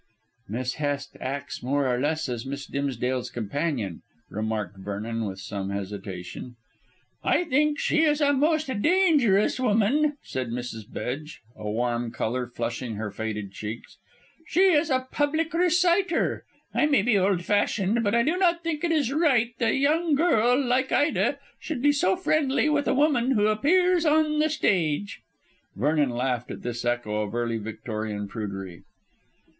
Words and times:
"Miss 0.49 0.73
Hest 0.81 1.15
acts 1.21 1.61
more 1.61 1.87
or 1.87 1.99
less 1.99 2.27
as 2.27 2.43
Miss 2.43 2.65
Dimsdale's 2.65 3.29
companion," 3.29 4.01
remarked 4.31 4.79
Vernon 4.79 5.25
with 5.27 5.39
some 5.39 5.69
hesitation. 5.69 6.55
"I 7.23 7.43
think 7.43 7.77
she 7.77 8.01
is 8.01 8.19
a 8.19 8.33
most 8.33 8.65
dangerous 8.81 9.59
woman," 9.59 10.17
said 10.23 10.49
Mrs. 10.49 10.91
Bedge, 10.91 11.41
a 11.55 11.69
warm 11.69 12.09
colour 12.09 12.47
flushing 12.47 12.95
her 12.95 13.11
faded 13.11 13.51
cheeks; 13.51 13.97
"she 14.47 14.71
is 14.71 14.89
a 14.89 15.07
public 15.11 15.53
reciter. 15.53 16.45
I 16.73 16.87
may 16.87 17.03
be 17.03 17.15
old 17.15 17.45
fashioned, 17.45 18.03
but 18.03 18.15
I 18.15 18.23
do 18.23 18.37
not 18.39 18.63
think 18.63 18.83
it 18.83 18.91
is 18.91 19.13
right 19.13 19.53
that 19.59 19.73
a 19.73 19.77
young 19.77 20.15
girl 20.15 20.59
like 20.59 20.91
Ida 20.91 21.37
should 21.59 21.83
be 21.83 21.91
so 21.91 22.15
friendly 22.15 22.67
with 22.69 22.87
a 22.87 22.95
woman 22.95 23.33
who 23.33 23.45
appears 23.45 24.03
on 24.07 24.39
the 24.39 24.49
stage." 24.49 25.21
Vernon 25.75 26.09
laughed 26.09 26.49
at 26.49 26.63
this 26.63 26.83
echo 26.85 27.21
of 27.21 27.35
early 27.35 27.59
Victorian 27.59 28.27
prudery. 28.27 28.81